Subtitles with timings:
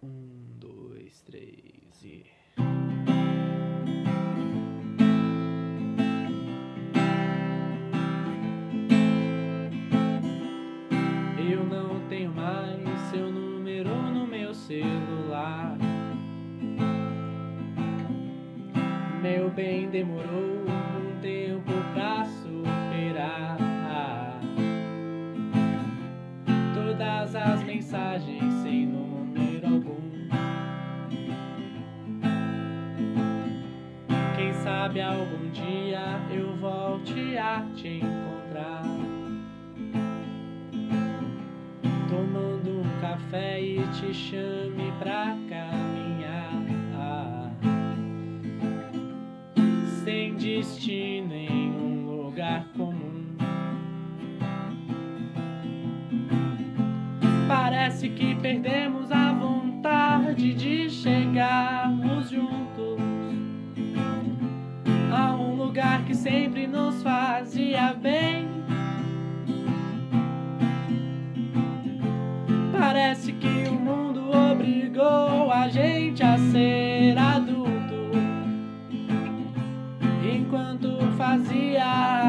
[0.00, 2.24] Um, dois, três e.
[11.50, 15.76] Eu não tenho mais seu número no meu celular.
[19.20, 23.58] Meu bem demorou um tempo pra superar
[26.72, 28.67] todas as mensagens
[35.58, 38.82] dia eu volte a te encontrar.
[42.08, 46.52] Tomando um café e te chame pra caminhar.
[50.04, 53.36] Sem destino em um lugar comum.
[57.46, 62.47] Parece que perdemos a vontade de chegarmos juntos
[65.78, 68.48] lugar que sempre nos fazia bem.
[72.72, 78.10] Parece que o mundo obrigou a gente a ser adulto
[80.28, 82.27] enquanto fazia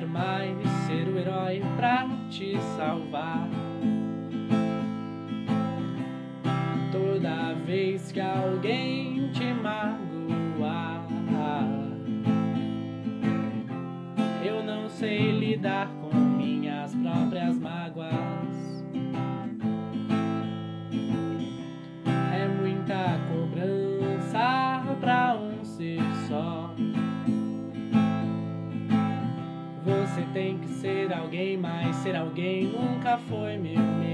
[0.00, 0.56] quero mais
[0.86, 3.46] ser o herói pra te salvar.
[6.90, 11.06] Toda vez que alguém te magoar,
[14.42, 18.14] eu não sei lidar com minhas próprias mágoas.
[22.32, 26.74] É muita cobrança pra um ser só.
[30.32, 34.09] Tem que ser alguém, mas ser alguém nunca foi meu melhor.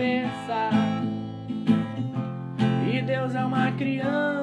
[0.00, 0.70] Quebra-cabeça.
[2.90, 4.39] E Deus é uma criança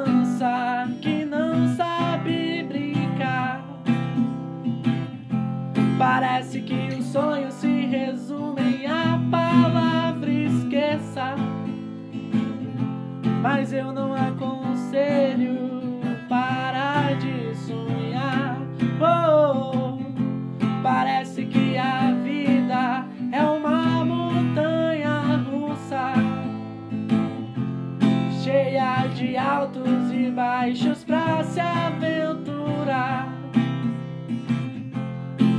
[29.67, 33.27] altos e baixos pra se aventurar.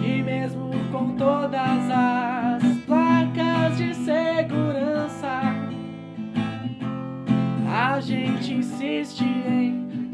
[0.02, 5.40] E mesmo com todas as placas de segurança,
[7.70, 10.08] a gente insiste em